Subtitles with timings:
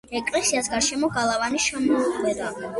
[0.19, 2.53] ეკლესიას გარშემო გალავანი შემოუყვება.